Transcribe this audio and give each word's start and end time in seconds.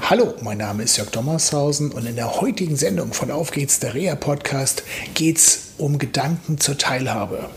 Hallo, 0.00 0.34
mein 0.40 0.58
Name 0.58 0.84
ist 0.84 0.96
Jörg 0.98 1.10
Dommershausen 1.10 1.90
und 1.90 2.06
in 2.06 2.14
der 2.14 2.40
heutigen 2.40 2.76
Sendung 2.76 3.12
von 3.12 3.30
Auf 3.30 3.50
geht's, 3.50 3.80
der 3.80 3.94
Reha-Podcast, 3.94 4.84
geht's 5.14 5.72
um 5.78 5.98
Gedanken 5.98 6.58
zur 6.58 6.78
Teilhabe. 6.78 7.50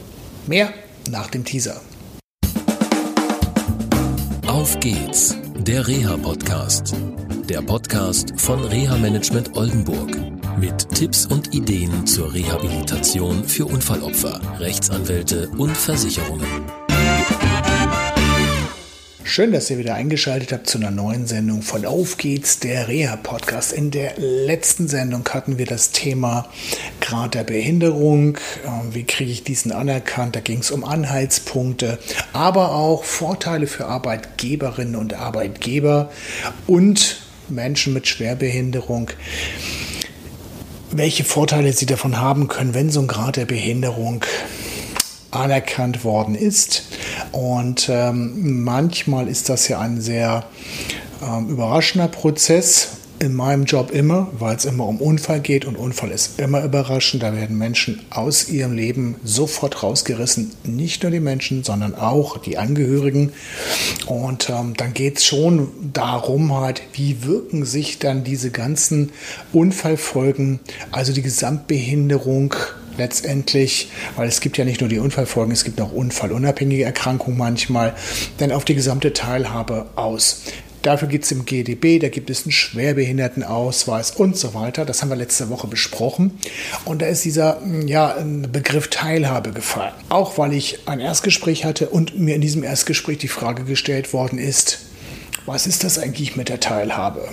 Mehr 0.47 0.73
nach 1.09 1.29
dem 1.29 1.45
Teaser. 1.45 1.79
Auf 4.47 4.79
geht's, 4.79 5.35
der 5.57 5.87
Reha-Podcast. 5.87 6.95
Der 7.47 7.61
Podcast 7.61 8.33
von 8.37 8.63
Reha-Management 8.63 9.55
Oldenburg. 9.55 10.17
Mit 10.59 10.89
Tipps 10.95 11.27
und 11.27 11.53
Ideen 11.53 12.07
zur 12.07 12.33
Rehabilitation 12.33 13.43
für 13.43 13.65
Unfallopfer, 13.65 14.41
Rechtsanwälte 14.59 15.49
und 15.57 15.77
Versicherungen. 15.77 16.88
Schön, 19.29 19.51
dass 19.51 19.69
ihr 19.69 19.77
wieder 19.77 19.93
eingeschaltet 19.93 20.51
habt 20.51 20.67
zu 20.67 20.79
einer 20.79 20.89
neuen 20.89 21.27
Sendung 21.27 21.61
von 21.61 21.85
Auf 21.85 22.17
geht's, 22.17 22.57
der 22.57 22.87
Reha-Podcast. 22.87 23.73
In 23.73 23.91
der 23.91 24.17
letzten 24.17 24.87
Sendung 24.87 25.23
hatten 25.29 25.59
wir 25.59 25.67
das 25.67 25.91
Thema 25.91 26.49
Grad 26.99 27.35
der 27.35 27.43
Behinderung. 27.43 28.39
Ähm, 28.65 28.95
wie 28.95 29.03
kriege 29.03 29.31
ich 29.31 29.43
diesen 29.43 29.71
anerkannt? 29.71 30.35
Da 30.35 30.39
ging 30.39 30.61
es 30.61 30.71
um 30.71 30.83
Anhaltspunkte, 30.83 31.99
aber 32.33 32.73
auch 32.73 33.03
Vorteile 33.03 33.67
für 33.67 33.85
Arbeitgeberinnen 33.85 34.95
und 34.95 35.13
Arbeitgeber 35.13 36.09
und 36.65 37.21
Menschen 37.49 37.93
mit 37.93 38.07
Schwerbehinderung 38.07 39.11
welche 40.91 41.23
Vorteile 41.23 41.71
sie 41.71 41.85
davon 41.85 42.19
haben 42.19 42.47
können, 42.47 42.73
wenn 42.73 42.89
so 42.89 42.99
ein 42.99 43.07
Grad 43.07 43.35
der 43.35 43.45
Behinderung 43.45 44.25
anerkannt 45.31 46.03
worden 46.03 46.35
ist. 46.35 46.83
Und 47.31 47.89
ähm, 47.91 48.63
manchmal 48.63 49.27
ist 49.27 49.49
das 49.49 49.67
ja 49.67 49.79
ein 49.79 50.01
sehr 50.01 50.45
ähm, 51.23 51.49
überraschender 51.49 52.07
Prozess. 52.07 52.89
In 53.21 53.33
meinem 53.33 53.65
Job 53.65 53.91
immer, 53.91 54.29
weil 54.31 54.55
es 54.55 54.63
immer 54.63 54.87
um 54.87 55.01
Unfall 55.01 55.41
geht 55.41 55.65
und 55.65 55.75
Unfall 55.75 56.09
ist 56.09 56.39
immer 56.39 56.63
überraschend. 56.63 57.21
Da 57.21 57.35
werden 57.35 57.57
Menschen 57.57 57.99
aus 58.11 58.47
ihrem 58.47 58.71
Leben 58.71 59.15
sofort 59.25 59.83
rausgerissen. 59.83 60.51
Nicht 60.63 61.03
nur 61.03 61.11
die 61.11 61.19
Menschen, 61.19 61.65
sondern 61.65 61.95
auch 61.95 62.37
die 62.37 62.57
Angehörigen. 62.57 63.33
Und 64.05 64.49
ähm, 64.49 64.73
dann 64.77 64.93
geht 64.93 65.17
es 65.17 65.25
schon 65.25 65.67
darum, 65.91 66.53
halt, 66.53 66.81
wie 66.93 67.25
wirken 67.25 67.65
sich 67.65 67.99
dann 67.99 68.23
diese 68.23 68.51
ganzen 68.51 69.11
Unfallfolgen, 69.51 70.61
also 70.91 71.11
die 71.11 71.21
Gesamtbehinderung 71.21 72.55
letztendlich, 72.99 73.89
weil 74.15 74.27
es 74.27 74.41
gibt 74.41 74.57
ja 74.57 74.65
nicht 74.65 74.81
nur 74.81 74.89
die 74.89 74.99
Unfallfolgen, 74.99 75.51
es 75.51 75.63
gibt 75.63 75.81
auch 75.81 75.91
unfallunabhängige 75.91 76.83
Erkrankungen 76.83 77.37
manchmal, 77.37 77.95
denn 78.39 78.51
auf 78.51 78.65
die 78.65 78.75
gesamte 78.75 79.13
Teilhabe 79.13 79.87
aus. 79.95 80.43
Dafür 80.81 81.09
gibt 81.09 81.25
es 81.25 81.31
im 81.31 81.45
GDB, 81.45 81.99
da 81.99 82.07
gibt 82.07 82.29
es 82.29 82.43
einen 82.43 82.53
Schwerbehindertenausweis 82.53 84.11
und 84.11 84.37
so 84.37 84.53
weiter. 84.53 84.85
Das 84.85 85.01
haben 85.01 85.09
wir 85.09 85.17
letzte 85.17 85.49
Woche 85.49 85.67
besprochen. 85.67 86.39
Und 86.85 87.01
da 87.01 87.07
ist 87.07 87.25
dieser 87.25 87.61
ja, 87.85 88.15
Begriff 88.23 88.87
Teilhabe 88.87 89.51
gefallen. 89.51 89.93
Auch 90.07 90.37
weil 90.37 90.53
ich 90.53 90.87
ein 90.87 91.01
Erstgespräch 91.01 91.65
hatte 91.65 91.89
und 91.89 92.17
mir 92.17 92.35
in 92.35 92.41
diesem 92.41 92.63
Erstgespräch 92.63 93.17
die 93.17 93.27
Frage 93.27 93.65
gestellt 93.65 94.13
worden 94.13 94.39
ist, 94.39 94.79
was 95.45 95.67
ist 95.67 95.83
das 95.83 95.99
eigentlich 95.99 96.35
mit 96.37 96.47
der 96.47 96.61
Teilhabe? 96.61 97.27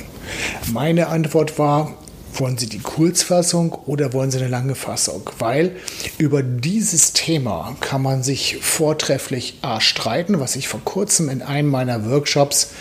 Meine 0.73 1.07
Antwort 1.09 1.59
war, 1.59 1.97
wollen 2.41 2.59
Sie 2.59 2.69
die 2.69 2.79
Kurzfassung 2.79 3.73
oder 3.87 4.13
wollen 4.13 4.31
Sie 4.31 4.39
eine 4.39 4.49
lange 4.49 4.75
Fassung? 4.75 5.31
Weil 5.39 5.73
über 6.19 6.43
dieses 6.43 7.13
Thema 7.13 7.77
kann 7.81 8.03
man 8.03 8.23
sich 8.23 8.59
vortrefflich 8.61 9.59
A, 9.63 9.81
streiten, 9.81 10.41
was 10.41 10.57
ich 10.57 10.69
vor 10.69 10.81
kurzem 10.85 11.29
in 11.29 11.43
einem 11.43 11.69
meiner 11.69 12.09
Workshops 12.11 12.73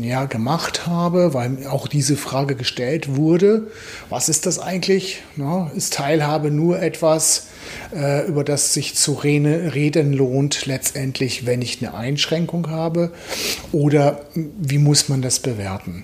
ja, 0.00 0.24
gemacht 0.26 0.86
habe, 0.86 1.34
weil 1.34 1.66
auch 1.66 1.88
diese 1.88 2.16
Frage 2.16 2.54
gestellt 2.54 3.16
wurde. 3.16 3.68
Was 4.10 4.28
ist 4.28 4.46
das 4.46 4.58
eigentlich? 4.58 5.22
Na, 5.36 5.70
ist 5.74 5.94
Teilhabe 5.94 6.50
nur 6.50 6.80
etwas, 6.80 7.48
äh, 7.94 8.26
über 8.26 8.44
das 8.44 8.74
sich 8.74 8.94
zu 8.94 9.14
reden 9.14 10.12
lohnt, 10.12 10.66
letztendlich, 10.66 11.46
wenn 11.46 11.62
ich 11.62 11.80
eine 11.80 11.94
Einschränkung 11.94 12.70
habe? 12.70 13.12
Oder 13.72 14.26
wie 14.34 14.78
muss 14.78 15.08
man 15.08 15.22
das 15.22 15.40
bewerten? 15.40 16.02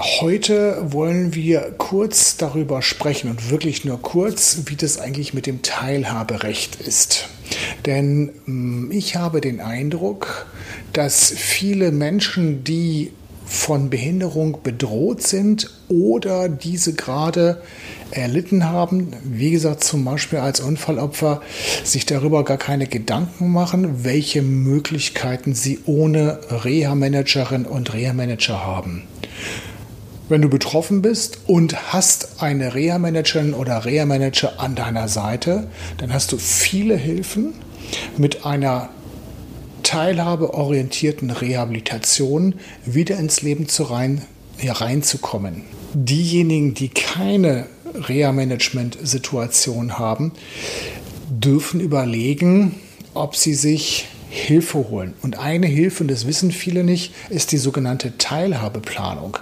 Heute 0.00 0.92
wollen 0.92 1.34
wir 1.34 1.74
kurz 1.76 2.36
darüber 2.36 2.82
sprechen 2.82 3.30
und 3.30 3.50
wirklich 3.50 3.84
nur 3.84 4.00
kurz, 4.00 4.58
wie 4.66 4.76
das 4.76 5.00
eigentlich 5.00 5.34
mit 5.34 5.46
dem 5.46 5.62
Teilhaberecht 5.62 6.76
ist. 6.76 7.28
Denn 7.84 8.30
mm, 8.46 8.92
ich 8.92 9.16
habe 9.16 9.40
den 9.40 9.60
Eindruck, 9.60 10.46
dass 10.92 11.32
viele 11.36 11.90
Menschen, 11.90 12.62
die 12.62 13.10
von 13.44 13.90
Behinderung 13.90 14.58
bedroht 14.62 15.24
sind 15.24 15.68
oder 15.88 16.48
diese 16.48 16.92
gerade 16.92 17.60
erlitten 18.12 18.68
haben, 18.68 19.12
wie 19.24 19.50
gesagt 19.50 19.82
zum 19.82 20.04
Beispiel 20.04 20.38
als 20.38 20.60
Unfallopfer, 20.60 21.42
sich 21.82 22.06
darüber 22.06 22.44
gar 22.44 22.58
keine 22.58 22.86
Gedanken 22.86 23.50
machen, 23.50 24.04
welche 24.04 24.42
Möglichkeiten 24.42 25.54
sie 25.54 25.80
ohne 25.86 26.38
Reha-Managerin 26.50 27.64
und 27.64 27.92
Reha-Manager 27.92 28.64
haben. 28.64 29.02
Wenn 30.28 30.42
du 30.42 30.50
betroffen 30.50 31.00
bist 31.00 31.38
und 31.46 31.92
hast 31.92 32.42
eine 32.42 32.74
Reha-Managerin 32.74 33.54
oder 33.54 33.86
Reha-Manager 33.86 34.60
an 34.60 34.74
deiner 34.74 35.08
Seite, 35.08 35.68
dann 35.96 36.12
hast 36.12 36.32
du 36.32 36.36
viele 36.36 36.96
Hilfen 36.96 37.54
mit 38.18 38.44
einer 38.44 38.90
teilhabeorientierten 39.84 41.30
Rehabilitation 41.30 42.56
wieder 42.84 43.18
ins 43.18 43.40
Leben 43.40 43.68
zu 43.68 43.84
rein, 43.84 44.20
reinzukommen. 44.62 45.62
Diejenigen, 45.94 46.74
die 46.74 46.90
keine 46.90 47.64
Reha-Management-Situation 47.94 49.98
haben, 49.98 50.32
dürfen 51.30 51.80
überlegen, 51.80 52.74
ob 53.14 53.34
sie 53.34 53.54
sich 53.54 54.08
Hilfe 54.28 54.90
holen. 54.90 55.14
Und 55.22 55.38
eine 55.38 55.66
Hilfe, 55.66 56.04
und 56.04 56.10
das 56.10 56.26
wissen 56.26 56.52
viele 56.52 56.84
nicht, 56.84 57.14
ist 57.30 57.52
die 57.52 57.56
sogenannte 57.56 58.18
Teilhabeplanung. 58.18 59.38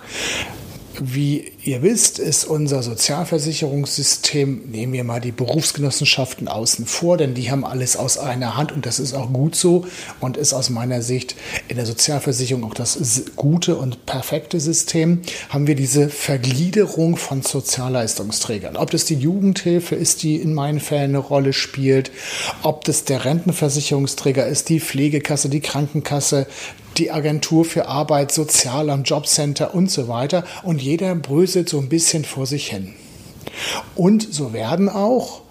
Wie 1.01 1.53
ihr 1.67 1.83
wisst, 1.83 2.21
ist 2.21 2.45
unser 2.45 2.83
Sozialversicherungssystem, 2.83 4.71
nehmen 4.71 4.93
wir 4.93 5.03
mal 5.03 5.21
die 5.21 5.33
Berufsgenossenschaften 5.33 6.47
außen 6.47 6.87
vor, 6.87 7.17
denn 7.17 7.35
die 7.35 7.51
haben 7.51 7.65
alles 7.65 7.97
aus 7.97 8.19
einer 8.19 8.57
Hand 8.57 8.71
und 8.71 8.87
das 8.87 9.01
ist 9.01 9.15
auch 9.15 9.33
gut 9.33 9.57
so 9.57 9.85
und 10.21 10.37
ist 10.37 10.55
aus 10.55 10.71
meiner 10.71 11.03
Sicht 11.03 11.35
in 11.67 11.77
der 11.77 11.85
Sozialversicherung 11.85 12.63
auch 12.65 12.75
das 12.75 13.25
gute 13.35 13.77
und 13.77 14.07
perfekte 14.07 14.61
System, 14.61 15.23
haben 15.49 15.67
wir 15.67 15.75
diese 15.75 16.09
Vergliederung 16.09 17.17
von 17.17 17.43
Sozialleistungsträgern. 17.43 18.77
Ob 18.77 18.93
das 18.93 19.05
die 19.05 19.17
Jugendhilfe 19.17 19.97
ist, 19.97 20.23
die 20.23 20.37
in 20.37 20.55
meinen 20.55 20.79
Fällen 20.79 21.17
eine 21.17 21.19
Rolle 21.19 21.53
spielt, 21.53 22.13
ob 22.63 22.85
das 22.85 23.05
der 23.05 23.25
Rentenversicherungsträger 23.25 24.47
ist, 24.47 24.69
die 24.69 24.79
Pflegekasse, 24.79 25.49
die 25.49 25.61
Krankenkasse, 25.61 26.47
die 26.99 27.11
Agentur 27.11 27.65
für 27.65 27.89
Arbeit, 27.89 28.33
Sozialamt, 28.33 29.09
Jobcenter 29.09 29.75
und 29.75 29.91
so 29.91 30.09
weiter. 30.09 30.45
Und 30.63 30.81
jeder 30.81 31.15
bröselt 31.15 31.56
so 31.65 31.79
ein 31.79 31.89
bisschen 31.89 32.25
vor 32.25 32.47
sich 32.47 32.69
hin. 32.69 32.95
Und 33.95 34.35
so 34.35 34.53
werden 34.53 34.89
auch 34.89 35.43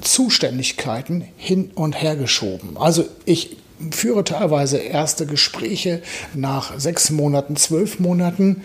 Zuständigkeiten 0.00 1.24
hin 1.36 1.70
und 1.74 2.00
her 2.00 2.16
geschoben. 2.16 2.76
Also 2.76 3.04
ich 3.24 3.56
führe 3.90 4.24
teilweise 4.24 4.78
erste 4.78 5.26
Gespräche 5.26 6.02
nach 6.34 6.78
sechs 6.78 7.10
Monaten, 7.10 7.56
zwölf 7.56 7.98
Monaten 7.98 8.62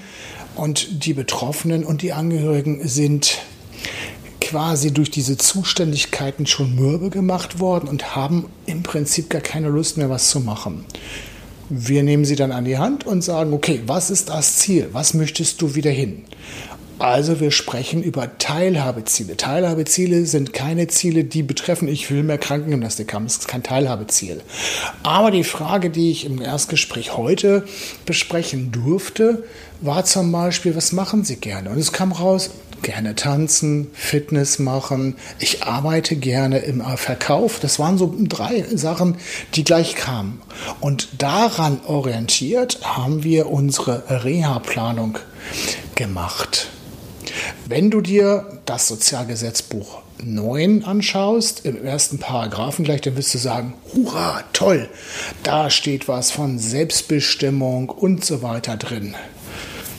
und 0.55 1.05
die 1.05 1.13
Betroffenen 1.13 1.83
und 1.83 2.01
die 2.01 2.13
Angehörigen 2.13 2.87
sind 2.87 3.39
quasi 4.41 4.91
durch 4.91 5.11
diese 5.11 5.37
Zuständigkeiten 5.37 6.45
schon 6.45 6.75
mürbe 6.75 7.09
gemacht 7.09 7.59
worden 7.59 7.89
und 7.89 8.15
haben 8.15 8.45
im 8.65 8.83
Prinzip 8.83 9.29
gar 9.29 9.41
keine 9.41 9.69
Lust 9.69 9.97
mehr, 9.97 10.09
was 10.09 10.29
zu 10.29 10.39
machen. 10.39 10.85
Wir 11.69 12.03
nehmen 12.03 12.23
sie 12.23 12.35
dann 12.35 12.51
an 12.51 12.65
die 12.65 12.77
Hand 12.77 13.05
und 13.05 13.21
sagen, 13.21 13.51
okay, 13.51 13.81
was 13.85 14.09
ist 14.09 14.29
das 14.29 14.57
Ziel? 14.57 14.89
Was 14.93 15.13
möchtest 15.13 15.61
du 15.61 15.75
wieder 15.75 15.91
hin? 15.91 16.23
Also 16.99 17.39
wir 17.39 17.51
sprechen 17.51 18.01
über 18.01 18.39
Teilhabeziele. 18.39 19.37
Teilhabeziele 19.37 20.25
sind 20.25 20.53
keine 20.53 20.87
Ziele, 20.87 21.25
die 21.25 21.43
betreffen, 21.43 21.87
ich 21.87 22.09
will 22.09 22.23
mehr 22.23 22.39
Krankengymnastik 22.39 23.13
haben. 23.13 23.25
Das 23.25 23.37
ist 23.37 23.47
kein 23.47 23.61
Teilhabeziel. 23.61 24.41
Aber 25.03 25.29
die 25.29 25.43
Frage, 25.43 25.91
die 25.91 26.09
ich 26.09 26.25
im 26.25 26.41
Erstgespräch 26.41 27.15
heute 27.15 27.65
besprechen 28.05 28.71
durfte, 28.71 29.43
war 29.81 30.05
zum 30.05 30.31
Beispiel, 30.31 30.75
was 30.75 30.91
machen 30.91 31.23
Sie 31.23 31.35
gerne? 31.35 31.69
Und 31.69 31.77
es 31.77 31.91
kam 31.91 32.11
raus, 32.11 32.49
gerne 32.81 33.15
tanzen, 33.15 33.89
Fitness 33.93 34.59
machen. 34.59 35.15
Ich 35.39 35.63
arbeite 35.63 36.15
gerne 36.15 36.59
im 36.59 36.81
Verkauf. 36.97 37.59
Das 37.59 37.79
waren 37.79 37.97
so 37.97 38.13
drei 38.17 38.63
Sachen, 38.73 39.17
die 39.55 39.63
gleich 39.63 39.95
kamen. 39.95 40.41
Und 40.79 41.21
daran 41.21 41.81
orientiert 41.85 42.79
haben 42.83 43.23
wir 43.23 43.49
unsere 43.49 44.23
Reha-Planung 44.23 45.19
gemacht. 45.95 46.69
Wenn 47.65 47.91
du 47.91 48.01
dir 48.01 48.59
das 48.65 48.87
Sozialgesetzbuch 48.87 49.99
9 50.23 50.83
anschaust, 50.83 51.65
im 51.65 51.83
ersten 51.83 52.17
Paragraphen 52.17 52.85
gleich, 52.85 53.01
dann 53.01 53.15
wirst 53.17 53.33
du 53.33 53.37
sagen, 53.37 53.73
hurra, 53.93 54.43
toll, 54.53 54.89
da 55.43 55.69
steht 55.69 56.07
was 56.07 56.31
von 56.31 56.57
Selbstbestimmung 56.57 57.89
und 57.89 58.25
so 58.25 58.41
weiter 58.41 58.77
drin. 58.77 59.15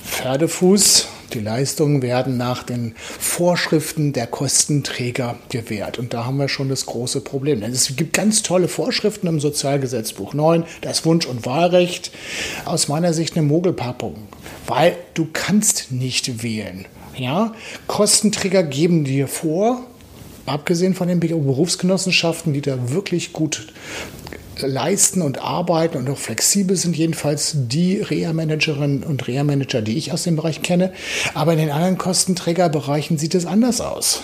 Pferdefuß. 0.05 1.09
Die 1.33 1.41
Leistungen 1.41 2.01
werden 2.01 2.37
nach 2.37 2.63
den 2.63 2.95
Vorschriften 2.97 4.13
der 4.13 4.27
Kostenträger 4.27 5.37
gewährt. 5.51 5.99
Und 5.99 6.15
da 6.15 6.25
haben 6.25 6.39
wir 6.39 6.49
schon 6.49 6.69
das 6.69 6.87
große 6.87 7.21
Problem. 7.21 7.61
Denn 7.61 7.73
es 7.73 7.95
gibt 7.97 8.15
ganz 8.15 8.43
tolle 8.43 8.69
Vorschriften 8.69 9.27
im 9.27 9.41
Sozialgesetzbuch 9.41 10.33
9, 10.33 10.65
das 10.81 11.05
Wunsch- 11.05 11.27
und 11.27 11.45
Wahlrecht. 11.45 12.13
Aus 12.65 12.89
meiner 12.89 13.13
Sicht 13.13 13.37
eine 13.37 13.47
Mogelpackung, 13.47 14.17
weil 14.67 14.97
du 15.15 15.29
kannst 15.33 15.93
nicht 15.93 16.43
wählen. 16.43 16.87
Ja? 17.17 17.53
Kostenträger 17.87 18.63
geben 18.63 19.05
dir 19.05 19.29
vor, 19.29 19.85
abgesehen 20.47 20.95
von 20.95 21.09
den 21.09 21.21
Berufsgenossenschaften, 21.21 22.55
die 22.55 22.63
da 22.63 22.91
wirklich 22.91 23.33
gut 23.33 23.69
leisten 24.63 25.23
und 25.23 25.43
arbeiten 25.43 25.99
und 25.99 26.11
auch 26.11 26.19
flexibel 26.19 26.77
sind, 26.77 26.97
jedenfalls 26.97 27.53
die 27.55 28.01
Reha-Managerinnen 28.01 29.03
und 29.03 29.27
Reha-Manager, 29.27 29.83
die 29.83 29.97
ich 29.97 30.13
aus 30.13 30.25
dem 30.25 30.37
Bereich 30.37 30.63
kenne. 30.63 30.93
Aber 31.35 31.53
in 31.53 31.59
den 31.59 31.71
anderen 31.71 31.99
Kostenträgerbereichen 31.99 33.19
sieht 33.19 33.35
es 33.35 33.47
anders 33.47 33.81
aus. 33.81 34.23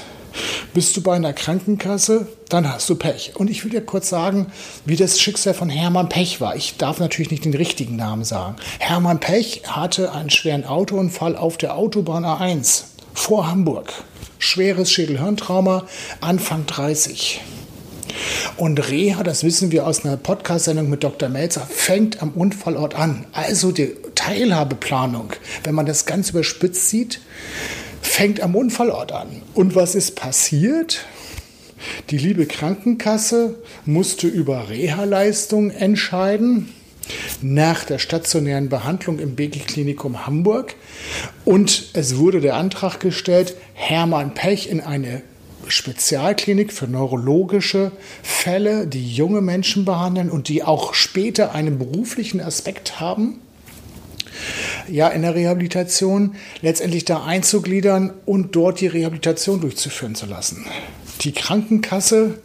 Bist 0.73 0.97
du 0.97 1.03
bei 1.03 1.15
einer 1.15 1.33
Krankenkasse, 1.33 2.27
dann 2.49 2.73
hast 2.73 2.89
du 2.91 2.97
Pech. 2.97 3.33
Und 3.37 3.51
ich 3.51 3.63
will 3.65 3.71
dir 3.71 3.81
kurz 3.81 4.09
sagen, 4.09 4.47
wie 4.85 4.97
das 4.97 5.21
Schicksal 5.21 5.55
von 5.55 5.69
Hermann 5.69 6.09
Pech 6.09 6.41
war. 6.41 6.57
Ich 6.57 6.77
darf 6.77 6.99
natürlich 6.99 7.31
nicht 7.31 7.45
den 7.45 7.55
richtigen 7.55 7.97
Namen 7.97 8.25
sagen. 8.25 8.57
Hermann 8.81 9.21
Pech 9.21 9.63
hatte 9.69 10.13
einen 10.13 10.31
schweren 10.31 10.65
Autounfall 10.65 11.37
auf 11.37 11.57
der 11.57 11.77
Autobahn 11.77 12.25
A1 12.25 12.85
vor 13.13 13.49
Hamburg. 13.49 13.93
Schweres 14.39 14.91
Schädelhirntrauma, 14.91 15.85
Anfang 16.21 16.67
30. 16.67 17.41
Und 18.57 18.91
Reha, 18.91 19.23
das 19.23 19.45
wissen 19.45 19.73
wir 19.73 19.87
aus 19.87 20.05
einer 20.05 20.17
Podcast-Sendung 20.17 20.91
mit 20.91 21.05
Dr. 21.05 21.29
Melzer, 21.29 21.67
fängt 21.69 22.23
am 22.23 22.31
Unfallort 22.31 22.95
an. 22.95 23.27
Also 23.33 23.73
die 23.73 23.95
Teilhabeplanung, 24.15 25.33
wenn 25.65 25.75
man 25.75 25.87
das 25.87 26.07
ganz 26.07 26.31
überspitzt 26.31 26.89
sieht, 26.89 27.21
fängt 28.01 28.41
am 28.41 28.55
Unfallort 28.55 29.13
an. 29.13 29.43
Und 29.55 29.75
was 29.75 29.95
ist 29.95 30.17
passiert? 30.17 31.05
Die 32.11 32.19
liebe 32.19 32.47
Krankenkasse 32.47 33.57
musste 33.85 34.27
über 34.27 34.69
Reha-Leistungen 34.69 35.71
entscheiden 35.71 36.73
nach 37.43 37.85
der 37.85 37.99
stationären 37.99 38.69
Behandlung 38.69 39.19
im 39.19 39.35
BG-Klinikum 39.35 40.27
Hamburg. 40.27 40.75
Und 41.45 41.91
es 41.93 42.17
wurde 42.17 42.41
der 42.41 42.57
Antrag 42.57 43.01
gestellt, 43.01 43.55
Hermann 43.75 44.35
Pech 44.35 44.71
in 44.71 44.81
eine 44.81 45.23
Spezialklinik 45.69 46.73
für 46.73 46.87
neurologische 46.87 47.93
Fälle, 48.23 48.87
die 48.87 49.15
junge 49.15 49.41
Menschen 49.41 49.85
behandeln 49.85 50.31
und 50.31 50.49
die 50.49 50.63
auch 50.63 50.95
später 50.95 51.55
einen 51.55 51.79
beruflichen 51.79 52.41
Aspekt 52.41 53.01
haben, 53.01 53.41
ja, 54.89 55.09
in 55.09 55.23
der 55.23 55.35
Rehabilitation 55.35 56.35
letztendlich 56.61 57.05
da 57.05 57.25
einzugliedern 57.25 58.13
und 58.27 58.57
dort 58.57 58.81
die 58.81 58.87
Rehabilitation 58.87 59.61
durchzuführen 59.61 60.15
zu 60.15 60.27
lassen. 60.27 60.67
Die 61.21 61.33
Krankenkasse, 61.33 62.39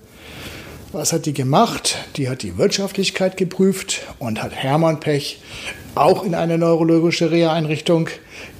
was 0.91 1.13
hat 1.13 1.25
die 1.25 1.33
gemacht? 1.33 1.97
Die 2.15 2.29
hat 2.29 2.43
die 2.43 2.57
Wirtschaftlichkeit 2.57 3.37
geprüft 3.37 4.01
und 4.19 4.41
hat 4.41 4.53
Hermann 4.53 4.99
Pech 4.99 5.41
auch 5.95 6.23
in 6.23 6.35
eine 6.35 6.57
neurologische 6.57 7.31
Reha-Einrichtung 7.31 8.09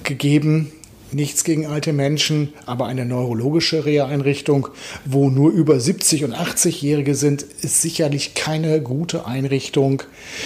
gegeben 0.04 0.72
Nichts 1.12 1.42
gegen 1.42 1.66
alte 1.66 1.92
Menschen, 1.92 2.52
aber 2.66 2.86
eine 2.86 3.04
neurologische 3.04 3.84
Reha-Einrichtung, 3.84 4.68
wo 5.04 5.28
nur 5.28 5.50
über 5.50 5.74
70- 5.74 6.24
und 6.24 6.34
80-Jährige 6.34 7.16
sind, 7.16 7.42
ist 7.42 7.82
sicherlich 7.82 8.34
keine 8.34 8.80
gute 8.80 9.26
Einrichtung 9.26 10.04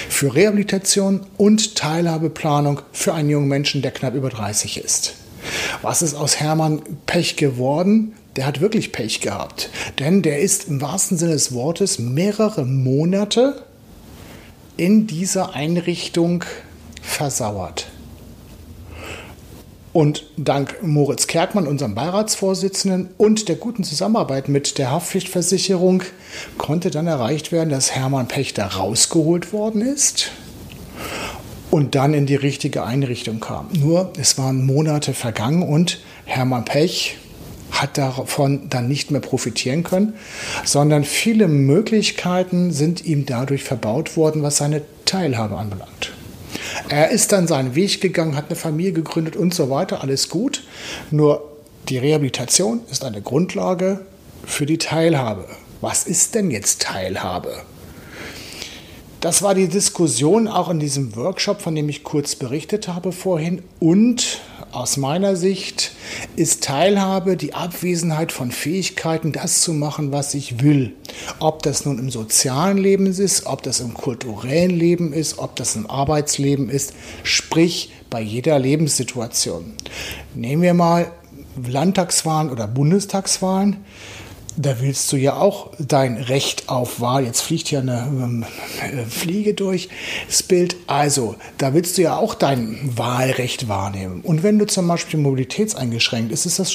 für 0.08 0.34
Rehabilitation 0.34 1.20
und 1.36 1.74
Teilhabeplanung 1.74 2.80
für 2.92 3.12
einen 3.12 3.28
jungen 3.28 3.48
Menschen, 3.48 3.82
der 3.82 3.90
knapp 3.90 4.14
über 4.14 4.30
30 4.30 4.82
ist. 4.82 5.14
Was 5.82 6.00
ist 6.00 6.14
aus 6.14 6.40
Hermann 6.40 6.80
Pech 7.04 7.36
geworden? 7.36 8.14
Der 8.36 8.46
hat 8.46 8.62
wirklich 8.62 8.90
Pech 8.90 9.20
gehabt, 9.20 9.68
denn 9.98 10.22
der 10.22 10.40
ist 10.40 10.68
im 10.68 10.80
wahrsten 10.80 11.18
Sinne 11.18 11.32
des 11.32 11.52
Wortes 11.52 11.98
mehrere 11.98 12.64
Monate 12.64 13.64
in 14.78 15.06
dieser 15.06 15.54
Einrichtung 15.54 16.42
versauert. 17.02 17.86
Und 19.94 20.24
dank 20.36 20.82
Moritz 20.82 21.28
Kerkmann, 21.28 21.68
unserem 21.68 21.94
Beiratsvorsitzenden, 21.94 23.10
und 23.16 23.48
der 23.48 23.54
guten 23.54 23.84
Zusammenarbeit 23.84 24.48
mit 24.48 24.76
der 24.76 24.90
Haftpflichtversicherung 24.90 26.02
konnte 26.58 26.90
dann 26.90 27.06
erreicht 27.06 27.52
werden, 27.52 27.70
dass 27.70 27.92
Hermann 27.92 28.26
Pechter 28.26 28.66
rausgeholt 28.66 29.52
worden 29.52 29.82
ist 29.82 30.32
und 31.70 31.94
dann 31.94 32.12
in 32.12 32.26
die 32.26 32.34
richtige 32.34 32.82
Einrichtung 32.82 33.38
kam. 33.38 33.68
Nur 33.78 34.12
es 34.18 34.36
waren 34.36 34.66
Monate 34.66 35.14
vergangen 35.14 35.62
und 35.62 36.00
Hermann 36.24 36.64
Pech 36.64 37.16
hat 37.70 37.96
davon 37.96 38.68
dann 38.70 38.88
nicht 38.88 39.12
mehr 39.12 39.20
profitieren 39.20 39.84
können, 39.84 40.14
sondern 40.64 41.04
viele 41.04 41.46
Möglichkeiten 41.46 42.72
sind 42.72 43.04
ihm 43.04 43.26
dadurch 43.26 43.62
verbaut 43.62 44.16
worden, 44.16 44.42
was 44.42 44.56
seine 44.56 44.82
Teilhabe 45.04 45.56
anbelangt. 45.56 46.13
Er 46.88 47.10
ist 47.10 47.32
dann 47.32 47.46
seinen 47.46 47.74
Weg 47.74 48.00
gegangen, 48.00 48.36
hat 48.36 48.46
eine 48.46 48.56
Familie 48.56 48.92
gegründet 48.92 49.36
und 49.36 49.54
so 49.54 49.70
weiter, 49.70 50.02
alles 50.02 50.28
gut. 50.28 50.64
Nur 51.10 51.52
die 51.88 51.98
Rehabilitation 51.98 52.80
ist 52.90 53.04
eine 53.04 53.22
Grundlage 53.22 54.00
für 54.44 54.66
die 54.66 54.78
Teilhabe. 54.78 55.46
Was 55.80 56.06
ist 56.06 56.34
denn 56.34 56.50
jetzt 56.50 56.82
Teilhabe? 56.82 57.62
Das 59.20 59.40
war 59.42 59.54
die 59.54 59.68
Diskussion 59.68 60.48
auch 60.48 60.68
in 60.68 60.78
diesem 60.78 61.16
Workshop, 61.16 61.62
von 61.62 61.74
dem 61.74 61.88
ich 61.88 62.04
kurz 62.04 62.36
berichtet 62.36 62.88
habe 62.88 63.10
vorhin. 63.10 63.62
Und 63.80 64.42
aus 64.74 64.96
meiner 64.96 65.36
Sicht 65.36 65.92
ist 66.36 66.64
Teilhabe 66.64 67.36
die 67.36 67.54
Abwesenheit 67.54 68.32
von 68.32 68.50
Fähigkeiten, 68.50 69.32
das 69.32 69.60
zu 69.60 69.72
machen, 69.72 70.12
was 70.12 70.34
ich 70.34 70.62
will. 70.62 70.94
Ob 71.38 71.62
das 71.62 71.84
nun 71.84 71.98
im 71.98 72.10
sozialen 72.10 72.78
Leben 72.78 73.06
ist, 73.06 73.46
ob 73.46 73.62
das 73.62 73.80
im 73.80 73.94
kulturellen 73.94 74.76
Leben 74.76 75.12
ist, 75.12 75.38
ob 75.38 75.56
das 75.56 75.76
im 75.76 75.88
Arbeitsleben 75.88 76.68
ist, 76.68 76.92
sprich 77.22 77.92
bei 78.10 78.20
jeder 78.20 78.58
Lebenssituation. 78.58 79.74
Nehmen 80.34 80.62
wir 80.62 80.74
mal 80.74 81.10
Landtagswahlen 81.56 82.50
oder 82.50 82.66
Bundestagswahlen 82.66 83.84
da 84.56 84.80
willst 84.80 85.10
du 85.12 85.16
ja 85.16 85.36
auch 85.36 85.70
dein 85.78 86.16
Recht 86.16 86.68
auf 86.68 87.00
Wahl. 87.00 87.24
Jetzt 87.24 87.40
fliegt 87.40 87.68
hier 87.68 87.80
eine 87.80 88.06
ähm, 88.06 88.44
äh, 88.80 89.04
Fliege 89.04 89.54
durch 89.54 89.88
das 90.26 90.42
Bild. 90.42 90.76
Also, 90.86 91.36
da 91.58 91.74
willst 91.74 91.98
du 91.98 92.02
ja 92.02 92.16
auch 92.16 92.34
dein 92.34 92.78
Wahlrecht 92.96 93.68
wahrnehmen. 93.68 94.20
Und 94.22 94.42
wenn 94.42 94.58
du 94.58 94.66
zum 94.66 94.86
Beispiel 94.86 95.18
mobilitätseingeschränkt 95.20 96.30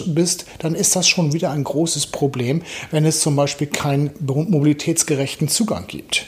bist, 0.08 0.46
dann 0.60 0.76
ist 0.76 0.96
das 0.96 1.08
schon 1.08 1.34
wieder 1.34 1.52
ein 1.52 1.64
großes 1.64 2.08
Problem, 2.08 2.62
wenn 2.92 3.06
es 3.06 3.22
zum 3.22 3.36
Beispiel 3.36 3.68
keinen 3.68 4.12
mobilitätsgerechten 4.20 5.48
Zugang 5.48 5.88
gibt. 5.88 6.26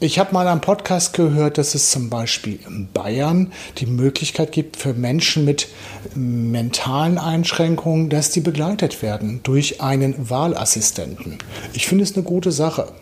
Ich 0.00 0.20
habe 0.20 0.32
mal 0.32 0.46
einen 0.46 0.60
Podcast 0.60 1.12
gehört, 1.12 1.58
dass 1.58 1.74
es 1.74 1.90
zum 1.90 2.08
Beispiel 2.08 2.60
in 2.68 2.86
Bayern 2.92 3.52
die 3.78 3.86
Möglichkeit 3.86 4.52
gibt 4.52 4.76
für 4.76 4.94
Menschen 4.94 5.44
mit 5.44 5.66
mentalen 6.14 7.18
Einschränkungen, 7.18 8.08
dass 8.08 8.30
die 8.30 8.40
begleitet 8.40 9.02
werden 9.02 9.40
durch 9.42 9.80
einen 9.80 10.30
Wahlassistenten. 10.30 11.38
Ich 11.72 11.88
finde 11.88 12.04
es 12.04 12.14
eine 12.14 12.22
gute 12.22 12.52
Sache. 12.52 12.92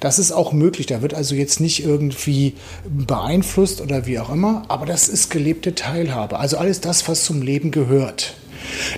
Das 0.00 0.18
ist 0.18 0.32
auch 0.32 0.52
möglich. 0.52 0.86
Da 0.86 1.00
wird 1.00 1.14
also 1.14 1.36
jetzt 1.36 1.60
nicht 1.60 1.84
irgendwie 1.84 2.54
beeinflusst 2.88 3.80
oder 3.80 4.06
wie 4.06 4.18
auch 4.18 4.30
immer, 4.30 4.64
aber 4.66 4.84
das 4.84 5.08
ist 5.08 5.30
gelebte 5.30 5.76
Teilhabe. 5.76 6.40
Also 6.40 6.58
alles 6.58 6.80
das, 6.80 7.06
was 7.06 7.22
zum 7.22 7.40
Leben 7.40 7.70
gehört. 7.70 8.34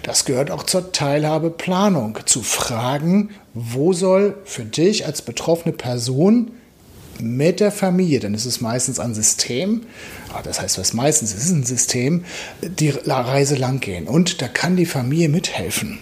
Das 0.03 0.25
gehört 0.25 0.51
auch 0.51 0.63
zur 0.63 0.93
Teilhabeplanung, 0.93 2.21
zu 2.25 2.43
fragen, 2.43 3.29
wo 3.53 3.93
soll 3.93 4.39
für 4.45 4.65
dich 4.65 5.05
als 5.05 5.21
betroffene 5.21 5.75
Person 5.75 6.53
mit 7.21 7.61
der 7.61 7.73
Familie, 7.73 8.21
denn 8.21 8.35
es 8.35 8.47
ist 8.47 8.61
meistens 8.61 8.99
ein 8.99 9.15
System, 9.15 9.83
ah, 10.33 10.43
das 10.43 10.61
heißt, 10.61 10.79
was 10.79 10.93
meistens 10.93 11.35
ist, 11.35 11.51
ein 11.51 11.65
System, 11.65 12.25
die 12.63 12.91
Reise 12.91 13.57
lang 13.57 13.81
gehen. 13.81 14.07
Und 14.07 14.43
da 14.43 14.49
kann 14.49 14.77
die 14.77 14.87
Familie 14.87 15.29
mithelfen. 15.29 15.99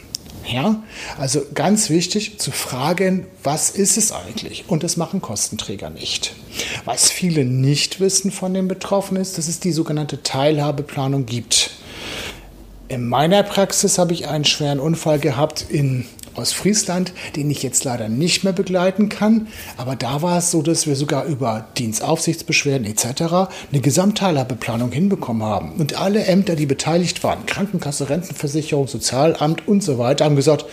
Ja, 0.47 0.85
also 1.19 1.43
ganz 1.55 1.91
wichtig 1.91 2.39
zu 2.39 2.53
fragen, 2.53 3.27
was 3.43 3.71
ist 3.71 3.97
es 3.97 4.13
eigentlich? 4.13 4.65
Und 4.69 4.85
das 4.85 4.97
machen 4.97 5.21
Kostenträger 5.21 5.91
nicht. 5.91 6.35
Was 6.85 7.11
viele 7.11 7.45
nicht 7.45 7.99
wissen 7.99 8.31
von 8.31 8.55
den 8.55 8.69
Betroffenen 8.69 9.21
ist, 9.21 9.39
dass 9.39 9.49
es 9.49 9.59
die 9.59 9.73
sogenannte 9.73 10.23
Teilhabeplanung 10.23 11.27
gibt. 11.27 11.71
In 12.87 13.09
meiner 13.09 13.43
Praxis 13.43 13.99
habe 13.99 14.13
ich 14.13 14.29
einen 14.29 14.45
schweren 14.45 14.79
Unfall 14.79 15.19
gehabt 15.19 15.67
in 15.69 16.07
aus 16.37 16.53
Friesland, 16.53 17.13
den 17.37 17.51
ich 17.51 17.63
jetzt 17.63 17.85
leider 17.85 18.09
nicht 18.09 18.45
mehr 18.45 18.53
begleiten 18.53 19.09
kann. 19.09 19.49
Aber 19.77 19.97
da 19.97 20.23
war 20.23 20.39
es 20.39 20.51
so, 20.51 20.63
dass 20.63 20.87
wir 20.87 20.97
sogar 20.97 21.25
über 21.25 21.69
Dienstaufsichtsbeschwerden 21.77 22.87
etc. 22.87 23.51
eine 23.73 23.81
Gesamtteilhabeplanung 23.81 24.93
hinbekommen 24.93 25.43
haben. 25.43 25.73
Und 25.73 25.99
alle 26.01 26.25
Ämter, 26.25 26.57
die 26.57 26.67
beteiligt 26.67 27.23
waren, 27.25 27.47
Krankenkasse, 27.47 28.09
Rentenversicherung, 28.09 28.89
Sozialamt 28.89 29.67
und 29.67 29.83
so 29.83 29.99
weiter, 29.99 30.25
haben 30.25 30.37
gesagt, 30.37 30.67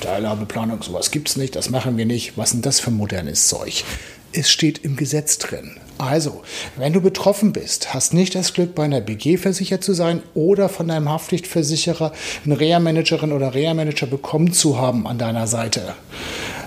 Teilhabeplanung, 0.00 0.82
sowas 0.82 1.10
gibt 1.10 1.28
es 1.28 1.36
nicht, 1.36 1.56
das 1.56 1.70
machen 1.70 1.96
wir 1.96 2.06
nicht. 2.06 2.36
Was 2.36 2.52
denn 2.52 2.62
das 2.62 2.80
für 2.80 2.90
modernes 2.90 3.48
Zeug? 3.48 3.84
Es 4.32 4.50
steht 4.50 4.78
im 4.78 4.96
Gesetz 4.96 5.38
drin. 5.38 5.76
Also, 6.02 6.42
wenn 6.76 6.92
du 6.92 7.00
betroffen 7.00 7.52
bist, 7.52 7.94
hast 7.94 8.12
nicht 8.12 8.34
das 8.34 8.54
Glück, 8.54 8.74
bei 8.74 8.82
einer 8.82 9.00
BG 9.00 9.36
versichert 9.36 9.84
zu 9.84 9.92
sein 9.92 10.20
oder 10.34 10.68
von 10.68 10.88
deinem 10.88 11.08
Haftpflichtversicherer 11.08 12.12
eine 12.44 12.58
Reha-Managerin 12.58 13.30
oder 13.30 13.54
Reha-Manager 13.54 14.08
bekommen 14.08 14.52
zu 14.52 14.78
haben 14.78 15.06
an 15.06 15.18
deiner 15.18 15.46
Seite, 15.46 15.94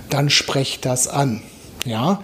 dann 0.10 0.30
sprech 0.30 0.80
das 0.80 1.10
an. 1.10 1.42
Ja, 1.84 2.24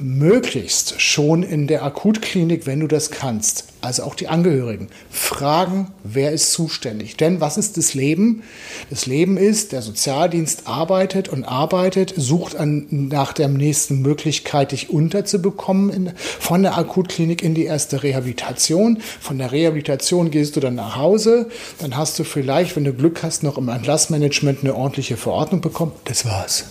möglichst 0.00 1.00
schon 1.00 1.42
in 1.42 1.66
der 1.66 1.84
Akutklinik, 1.84 2.66
wenn 2.66 2.80
du 2.80 2.86
das 2.86 3.10
kannst, 3.10 3.64
also 3.80 4.02
auch 4.02 4.14
die 4.14 4.28
Angehörigen, 4.28 4.88
fragen, 5.10 5.92
wer 6.04 6.32
ist 6.32 6.52
zuständig. 6.52 7.16
Denn 7.16 7.40
was 7.40 7.56
ist 7.56 7.76
das 7.76 7.94
Leben? 7.94 8.42
Das 8.90 9.06
Leben 9.06 9.36
ist, 9.36 9.72
der 9.72 9.82
Sozialdienst 9.82 10.66
arbeitet 10.66 11.28
und 11.28 11.44
arbeitet, 11.44 12.12
sucht 12.16 12.56
an, 12.56 12.86
nach 12.90 13.32
der 13.32 13.48
nächsten 13.48 14.02
Möglichkeit, 14.02 14.72
dich 14.72 14.90
unterzubekommen 14.90 15.90
in, 15.90 16.12
von 16.16 16.62
der 16.62 16.76
Akutklinik 16.76 17.42
in 17.42 17.54
die 17.54 17.64
erste 17.64 18.02
Rehabilitation. 18.02 18.98
Von 19.20 19.38
der 19.38 19.52
Rehabilitation 19.52 20.30
gehst 20.30 20.56
du 20.56 20.60
dann 20.60 20.74
nach 20.74 20.96
Hause, 20.96 21.48
dann 21.78 21.96
hast 21.96 22.18
du 22.18 22.24
vielleicht, 22.24 22.76
wenn 22.76 22.84
du 22.84 22.92
Glück 22.92 23.22
hast, 23.22 23.42
noch 23.42 23.58
im 23.58 23.68
Entlassmanagement 23.68 24.60
eine 24.62 24.74
ordentliche 24.74 25.16
Verordnung 25.16 25.60
bekommen. 25.60 25.92
Das 26.04 26.24
war's. 26.24 26.64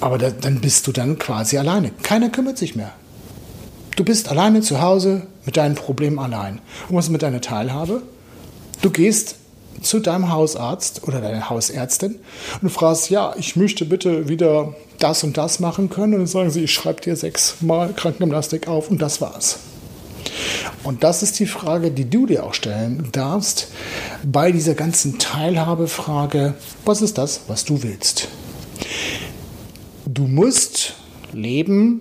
Aber 0.00 0.18
da, 0.18 0.30
dann 0.30 0.60
bist 0.60 0.86
du 0.86 0.92
dann 0.92 1.18
quasi 1.18 1.58
alleine. 1.58 1.90
Keiner 2.02 2.30
kümmert 2.30 2.58
sich 2.58 2.76
mehr. 2.76 2.92
Du 3.96 4.04
bist 4.04 4.28
alleine 4.28 4.60
zu 4.60 4.80
Hause 4.80 5.26
mit 5.44 5.56
deinen 5.56 5.74
Problemen 5.74 6.18
allein. 6.18 6.60
Und 6.88 6.96
was 6.96 7.08
mit 7.08 7.22
deiner 7.22 7.40
Teilhabe? 7.40 8.02
Du 8.80 8.90
gehst 8.90 9.34
zu 9.82 10.00
deinem 10.00 10.30
Hausarzt 10.30 11.06
oder 11.06 11.20
deiner 11.20 11.50
Hausärztin 11.50 12.18
und 12.62 12.70
fragst, 12.70 13.10
ja, 13.10 13.34
ich 13.36 13.56
möchte 13.56 13.84
bitte 13.84 14.28
wieder 14.28 14.74
das 14.98 15.24
und 15.24 15.36
das 15.36 15.60
machen 15.60 15.90
können. 15.90 16.14
Und 16.14 16.20
dann 16.20 16.26
sagen 16.26 16.50
sie, 16.50 16.64
ich 16.64 16.72
schreibe 16.72 17.00
dir 17.00 17.16
sechsmal 17.16 17.92
Krankengymnastik 17.92 18.68
auf 18.68 18.90
und 18.90 19.02
das 19.02 19.20
war's. 19.20 19.58
Und 20.84 21.02
das 21.02 21.22
ist 21.22 21.38
die 21.38 21.46
Frage, 21.46 21.90
die 21.90 22.08
du 22.08 22.26
dir 22.26 22.44
auch 22.44 22.54
stellen 22.54 23.08
darfst 23.12 23.68
bei 24.22 24.52
dieser 24.52 24.74
ganzen 24.74 25.18
Teilhabefrage. 25.18 26.54
Was 26.84 27.02
ist 27.02 27.18
das, 27.18 27.40
was 27.48 27.64
du 27.64 27.82
willst? 27.82 28.28
Du 30.18 30.26
musst 30.26 30.94
leben 31.32 32.00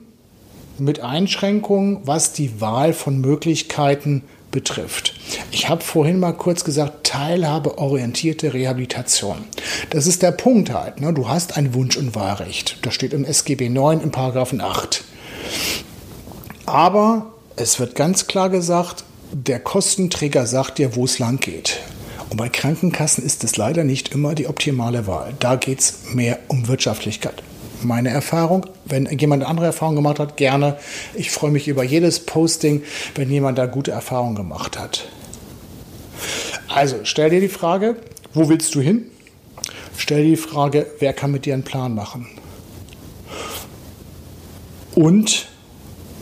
mit 0.80 1.02
Einschränkungen, 1.02 2.00
was 2.04 2.34
die 2.34 2.60
Wahl 2.60 2.94
von 2.94 3.22
Möglichkeiten 3.22 4.24
betrifft. 4.50 5.14
Ich 5.52 5.70
habe 5.70 5.84
vorhin 5.84 6.20
mal 6.20 6.32
kurz 6.32 6.64
gesagt, 6.64 7.06
teilhabeorientierte 7.06 8.56
Rehabilitation. 8.56 9.38
Das 9.92 10.08
ist 10.08 10.24
der 10.24 10.32
Punkt 10.32 10.74
halt. 10.74 11.00
Ne? 11.00 11.14
Du 11.14 11.30
hast 11.30 11.58
ein 11.58 11.76
Wunsch- 11.76 11.98
und 11.98 12.16
Wahlrecht. 12.16 12.80
Das 12.82 12.96
steht 12.96 13.14
im 13.14 13.24
SGB 13.24 13.70
9 13.70 14.02
im 14.02 14.10
Paragraphen 14.10 14.62
8. 14.62 15.04
Aber 16.66 17.34
es 17.56 17.80
wird 17.80 17.94
ganz 17.94 18.26
klar 18.26 18.50
gesagt, 18.50 19.04
der 19.32 19.60
Kostenträger 19.60 20.48
sagt 20.48 20.80
dir, 20.80 20.96
wo 20.96 21.06
es 21.06 21.20
lang 21.20 21.40
geht. 21.40 21.82
Und 22.32 22.38
bei 22.38 22.50
Krankenkassen 22.50 23.24
ist 23.24 23.44
es 23.44 23.58
leider 23.58 23.84
nicht 23.84 24.12
immer 24.12 24.34
die 24.34 24.48
optimale 24.48 25.06
Wahl. 25.06 25.36
Da 25.38 25.56
geht 25.56 25.82
es 25.82 26.16
mehr 26.16 26.40
um 26.48 26.68
Wirtschaftlichkeit 26.68 27.44
meine 27.84 28.10
Erfahrung. 28.10 28.66
Wenn 28.86 29.06
jemand 29.18 29.44
andere 29.44 29.68
Erfahrung 29.68 29.96
gemacht 29.96 30.20
hat, 30.20 30.38
gerne. 30.38 30.78
Ich 31.14 31.32
freue 31.32 31.52
mich 31.52 31.68
über 31.68 31.84
jedes 31.84 32.20
Posting, 32.20 32.84
wenn 33.16 33.30
jemand 33.30 33.58
da 33.58 33.66
gute 33.66 33.92
Erfahrungen 33.92 34.36
gemacht 34.36 34.80
hat. 34.80 35.08
Also 36.68 36.98
stell 37.04 37.30
dir 37.30 37.42
die 37.42 37.48
Frage, 37.48 37.96
wo 38.34 38.50
willst 38.50 38.76
du 38.76 38.82
hin? 38.82 39.06
Stell 39.98 40.24
dir 40.24 40.32
die 40.32 40.38
Frage, 40.38 40.88
wer 41.00 41.14
kann 41.14 41.32
mit 41.32 41.46
dir 41.46 41.54
einen 41.54 41.64
Plan 41.64 41.96
machen? 41.96 42.28
Und 44.96 45.48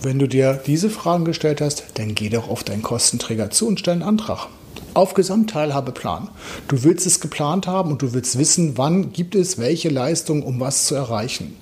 wenn 0.01 0.19
du 0.19 0.27
dir 0.27 0.62
diese 0.65 0.89
Fragen 0.89 1.25
gestellt 1.25 1.62
hast, 1.62 1.85
dann 1.95 2.13
geh 2.13 2.29
doch 2.29 2.50
auf 2.50 2.63
deinen 2.63 2.81
Kostenträger 2.81 3.50
zu 3.50 3.67
und 3.67 3.79
stell 3.79 3.93
einen 3.93 4.03
Antrag 4.03 4.50
auf 4.95 5.13
Gesamtteilhabeplan. 5.13 6.29
Du 6.67 6.83
willst 6.83 7.05
es 7.05 7.19
geplant 7.19 7.67
haben 7.67 7.91
und 7.91 8.01
du 8.01 8.13
willst 8.13 8.37
wissen, 8.37 8.77
wann 8.77 9.13
gibt 9.13 9.35
es 9.35 9.57
welche 9.57 9.89
Leistung, 9.89 10.43
um 10.43 10.59
was 10.59 10.85
zu 10.85 10.95
erreichen. 10.95 11.55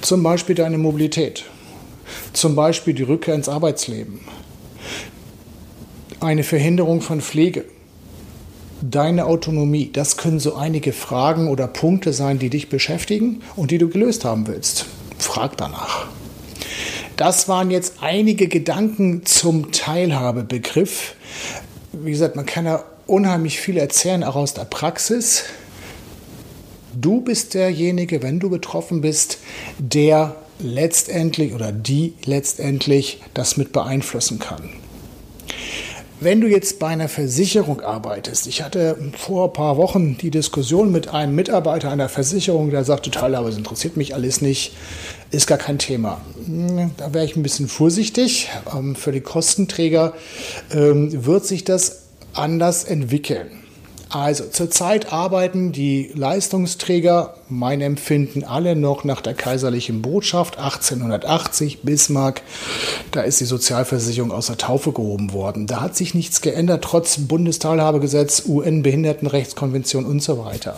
Zum 0.00 0.22
Beispiel 0.22 0.54
deine 0.54 0.78
Mobilität, 0.78 1.44
zum 2.32 2.54
Beispiel 2.54 2.94
die 2.94 3.02
Rückkehr 3.02 3.34
ins 3.34 3.48
Arbeitsleben, 3.48 4.20
eine 6.20 6.42
Verhinderung 6.42 7.00
von 7.00 7.20
Pflege, 7.20 7.64
deine 8.82 9.26
Autonomie. 9.26 9.90
Das 9.92 10.16
können 10.16 10.40
so 10.40 10.54
einige 10.54 10.92
Fragen 10.92 11.48
oder 11.48 11.66
Punkte 11.66 12.12
sein, 12.12 12.38
die 12.38 12.50
dich 12.50 12.68
beschäftigen 12.68 13.40
und 13.56 13.70
die 13.70 13.78
du 13.78 13.88
gelöst 13.88 14.24
haben 14.24 14.46
willst. 14.46 14.86
Frag 15.18 15.56
danach. 15.56 16.06
Das 17.16 17.48
waren 17.48 17.70
jetzt 17.70 17.96
einige 18.00 18.48
Gedanken 18.48 19.26
zum 19.26 19.72
Teilhabebegriff 19.72 21.14
wie 21.92 22.10
gesagt, 22.10 22.36
man 22.36 22.46
kann 22.46 22.66
ja 22.66 22.84
unheimlich 23.06 23.60
viel 23.60 23.76
erzählen, 23.76 24.22
aus 24.22 24.54
der 24.54 24.64
Praxis. 24.64 25.44
Du 26.94 27.20
bist 27.20 27.54
derjenige, 27.54 28.22
wenn 28.22 28.40
du 28.40 28.50
betroffen 28.50 29.00
bist, 29.00 29.38
der 29.78 30.36
letztendlich 30.58 31.54
oder 31.54 31.72
die 31.72 32.14
letztendlich 32.24 33.22
das 33.34 33.56
mit 33.56 33.72
beeinflussen 33.72 34.38
kann. 34.38 34.70
Wenn 36.22 36.42
du 36.42 36.48
jetzt 36.48 36.78
bei 36.78 36.88
einer 36.88 37.08
Versicherung 37.08 37.80
arbeitest, 37.80 38.46
ich 38.46 38.62
hatte 38.62 38.98
vor 39.16 39.48
ein 39.48 39.52
paar 39.54 39.78
Wochen 39.78 40.18
die 40.18 40.30
Diskussion 40.30 40.92
mit 40.92 41.08
einem 41.08 41.34
Mitarbeiter 41.34 41.90
einer 41.90 42.10
Versicherung, 42.10 42.70
der 42.70 42.84
sagte, 42.84 43.10
total, 43.10 43.34
aber 43.34 43.48
es 43.48 43.56
interessiert 43.56 43.96
mich 43.96 44.14
alles 44.14 44.42
nicht, 44.42 44.74
ist 45.30 45.46
gar 45.46 45.56
kein 45.56 45.78
Thema. 45.78 46.20
Hm, 46.44 46.90
da 46.98 47.14
wäre 47.14 47.24
ich 47.24 47.36
ein 47.36 47.42
bisschen 47.42 47.68
vorsichtig. 47.68 48.50
Ähm, 48.70 48.96
für 48.96 49.12
die 49.12 49.22
Kostenträger 49.22 50.12
ähm, 50.74 51.24
wird 51.24 51.46
sich 51.46 51.64
das 51.64 52.02
anders 52.34 52.84
entwickeln. 52.84 53.59
Also 54.10 54.44
zurzeit 54.46 55.12
arbeiten 55.12 55.70
die 55.70 56.10
Leistungsträger, 56.16 57.34
mein 57.48 57.80
Empfinden, 57.80 58.42
alle 58.42 58.74
noch 58.74 59.04
nach 59.04 59.20
der 59.20 59.34
kaiserlichen 59.34 60.02
Botschaft 60.02 60.58
1880 60.58 61.82
Bismarck. 61.82 62.42
Da 63.12 63.20
ist 63.20 63.38
die 63.38 63.44
Sozialversicherung 63.44 64.32
aus 64.32 64.48
der 64.48 64.58
Taufe 64.58 64.90
gehoben 64.90 65.32
worden. 65.32 65.68
Da 65.68 65.80
hat 65.80 65.96
sich 65.96 66.12
nichts 66.14 66.40
geändert, 66.40 66.82
trotz 66.82 67.18
Bundesteilhabegesetz, 67.18 68.42
UN-Behindertenrechtskonvention 68.48 70.04
und 70.04 70.20
so 70.20 70.44
weiter. 70.44 70.74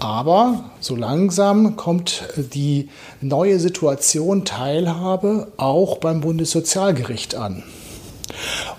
Aber 0.00 0.70
so 0.80 0.96
langsam 0.96 1.76
kommt 1.76 2.24
die 2.36 2.88
neue 3.20 3.60
Situation 3.60 4.44
Teilhabe 4.44 5.46
auch 5.58 5.98
beim 5.98 6.22
Bundessozialgericht 6.22 7.36
an. 7.36 7.62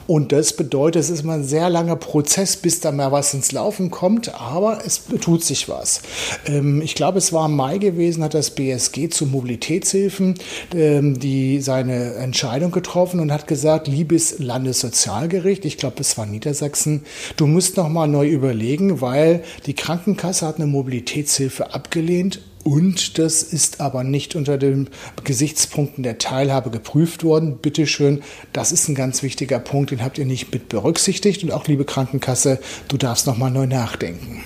Und 0.08 0.32
das 0.32 0.54
bedeutet, 0.54 1.02
es 1.02 1.10
ist 1.10 1.22
immer 1.22 1.34
ein 1.34 1.44
sehr 1.44 1.70
langer 1.70 1.96
Prozess, 1.96 2.58
bis 2.58 2.80
da 2.80 2.92
mal 2.92 3.12
was 3.12 3.34
ins 3.34 3.52
Laufen 3.52 3.92
kommt, 3.92 4.36
aber 4.40 4.80
es 4.86 5.02
tut 5.22 5.44
sich 5.44 5.68
was. 5.68 6.02
Ähm, 6.46 6.82
ich 6.82 6.96
glaube, 6.96 7.18
es 7.18 7.34
war 7.34 7.48
im 7.48 7.56
Mai 7.56 7.78
gewesen, 7.78 8.24
hat 8.24 8.34
das 8.34 8.52
BSG 8.52 9.10
zu 9.10 9.26
Mobilitätshilfen 9.26 10.36
ähm, 10.74 11.20
die 11.20 11.62
seine 11.62 12.16
Entscheidung 12.16 12.72
getroffen 12.72 13.20
und 13.20 13.32
hat 13.32 13.48
gesagt, 13.48 13.88
liebes 13.88 14.40
Landessozialgericht, 14.40 15.66
ich 15.66 15.78
glaube, 15.78 15.98
es 16.00 16.18
war 16.18 16.26
Niedersachsen, 16.26 17.04
du 17.38 17.48
musst 17.48 17.78
noch 17.78 17.90
mal 17.90 18.08
neu 18.08 18.28
überlegen, 18.28 19.02
weil 19.02 19.44
die 19.66 19.74
Krankenkasse 19.74 20.46
hat 20.46 20.58
eine 20.58 20.68
Mobilitätshilfe 20.68 21.74
abgelehnt 21.74 22.42
und 22.66 23.20
das 23.20 23.44
ist 23.44 23.80
aber 23.80 24.04
nicht 24.04 24.36
unter 24.36 24.58
den 24.58 24.90
Gesichtspunkten 25.24 26.02
der 26.02 26.18
Teilhabe 26.18 26.72
geprüft 26.72 27.24
worden. 27.24 27.60
Bitte 27.62 27.86
schön, 27.86 28.24
das 28.54 28.72
ist 28.72 28.88
ein 28.88 28.96
ganz 28.96 29.22
wichtiger 29.22 29.60
Punkt, 29.60 29.92
den 29.92 30.04
habt 30.04 30.18
ihr 30.18 30.26
nicht 30.26 30.52
mit 30.52 30.68
berücksichtigt. 30.68 31.44
Und 31.44 31.52
auch, 31.52 31.68
liebe 31.68 31.86
Krankenkasse, 31.86 32.60
du 32.88 32.98
darfst 32.98 33.28
nochmal 33.28 33.52
neu 33.52 33.68
nachdenken. 33.68 34.44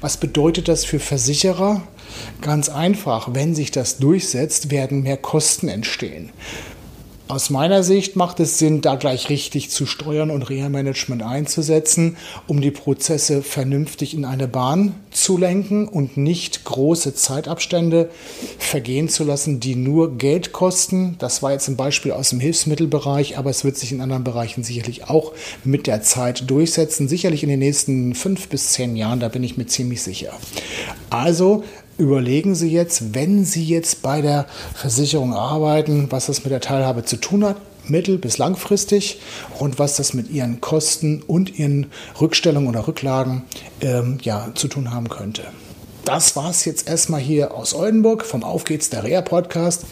Was 0.00 0.18
bedeutet 0.18 0.68
das 0.68 0.84
für 0.84 1.00
Versicherer? 1.00 1.82
Ganz 2.42 2.68
einfach, 2.68 3.34
wenn 3.34 3.56
sich 3.56 3.72
das 3.72 3.98
durchsetzt, 3.98 4.70
werden 4.70 5.02
mehr 5.02 5.16
Kosten 5.16 5.66
entstehen. 5.66 6.30
Aus 7.28 7.50
meiner 7.50 7.82
Sicht 7.82 8.16
macht 8.16 8.40
es 8.40 8.56
Sinn, 8.56 8.80
da 8.80 8.94
gleich 8.94 9.28
richtig 9.28 9.68
zu 9.68 9.84
steuern 9.84 10.30
und 10.30 10.48
Reha-Management 10.48 11.22
einzusetzen, 11.22 12.16
um 12.46 12.62
die 12.62 12.70
Prozesse 12.70 13.42
vernünftig 13.42 14.14
in 14.14 14.24
eine 14.24 14.48
Bahn 14.48 14.94
zu 15.10 15.36
lenken 15.36 15.86
und 15.88 16.16
nicht 16.16 16.64
große 16.64 17.14
Zeitabstände 17.14 18.08
vergehen 18.58 19.10
zu 19.10 19.24
lassen, 19.24 19.60
die 19.60 19.76
nur 19.76 20.16
Geld 20.16 20.52
kosten. 20.52 21.16
Das 21.18 21.42
war 21.42 21.52
jetzt 21.52 21.68
ein 21.68 21.76
Beispiel 21.76 22.12
aus 22.12 22.30
dem 22.30 22.40
Hilfsmittelbereich, 22.40 23.36
aber 23.36 23.50
es 23.50 23.62
wird 23.62 23.76
sich 23.76 23.92
in 23.92 24.00
anderen 24.00 24.24
Bereichen 24.24 24.64
sicherlich 24.64 25.10
auch 25.10 25.34
mit 25.64 25.86
der 25.86 26.00
Zeit 26.00 26.48
durchsetzen. 26.48 27.08
Sicherlich 27.08 27.42
in 27.42 27.50
den 27.50 27.58
nächsten 27.58 28.14
fünf 28.14 28.48
bis 28.48 28.72
zehn 28.72 28.96
Jahren, 28.96 29.20
da 29.20 29.28
bin 29.28 29.44
ich 29.44 29.58
mir 29.58 29.66
ziemlich 29.66 30.00
sicher. 30.00 30.32
Also 31.10 31.62
überlegen 31.98 32.54
Sie 32.54 32.70
jetzt, 32.70 33.14
wenn 33.14 33.44
Sie 33.44 33.64
jetzt 33.64 34.02
bei 34.02 34.22
der 34.22 34.46
Versicherung 34.74 35.34
arbeiten, 35.34 36.06
was 36.10 36.26
das 36.26 36.44
mit 36.44 36.52
der 36.52 36.60
Teilhabe 36.60 37.04
zu 37.04 37.16
tun 37.16 37.44
hat, 37.44 37.56
mittel- 37.86 38.18
bis 38.18 38.38
langfristig 38.38 39.20
und 39.58 39.78
was 39.78 39.96
das 39.96 40.14
mit 40.14 40.30
Ihren 40.30 40.60
Kosten 40.60 41.22
und 41.26 41.58
Ihren 41.58 41.86
Rückstellungen 42.20 42.68
oder 42.68 42.86
Rücklagen 42.86 43.42
ähm, 43.80 44.18
ja, 44.22 44.50
zu 44.54 44.68
tun 44.68 44.92
haben 44.92 45.08
könnte. 45.08 45.42
das 46.04 46.36
war's 46.36 46.64
jetzt 46.64 46.88
erstmal 46.88 47.20
hier 47.20 47.54
aus 47.54 47.74
Oldenburg 47.74 48.24
vom 48.24 48.42
Auf 48.42 48.64
geht's 48.64 48.88
der 48.88 49.04
Reha 49.04 49.20
Podcast. 49.20 49.84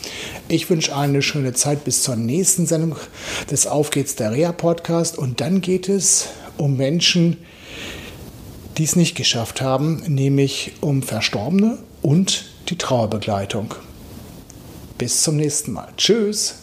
Ich 0.48 0.70
wünsche 0.70 0.94
allen 0.94 1.10
eine 1.10 1.22
schöne 1.22 1.52
Zeit 1.52 1.84
bis 1.84 2.02
zur 2.02 2.16
nächsten 2.16 2.66
Sendung 2.66 2.96
des 3.50 3.66
Auf 3.66 3.90
geht's 3.90 4.14
der 4.14 4.32
Reha 4.32 4.52
Podcast 4.52 5.18
und 5.18 5.42
dann 5.42 5.60
geht 5.60 5.90
es 5.90 6.28
um 6.56 6.76
Menschen, 6.78 7.36
die 8.78 8.84
es 8.84 8.96
nicht 8.96 9.14
geschafft 9.14 9.60
haben, 9.60 10.02
nämlich 10.06 10.72
um 10.80 11.02
Verstorbene 11.02 11.78
und 12.02 12.44
die 12.68 12.78
Trauerbegleitung. 12.78 13.74
Bis 14.98 15.22
zum 15.22 15.36
nächsten 15.36 15.72
Mal. 15.72 15.88
Tschüss. 15.96 16.54